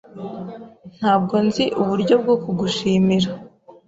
Ntabwo 0.97 1.35
nzi 1.45 1.65
uburyo 1.81 2.15
bwo 2.21 2.35
kugushimira. 2.43 3.29